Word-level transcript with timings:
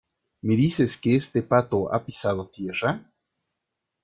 ¿me 0.41 0.55
dices 0.55 0.97
que 0.97 1.15
este 1.15 1.43
pato 1.43 1.93
ha 1.93 2.03
pisado 2.03 2.47
tierra? 2.47 3.07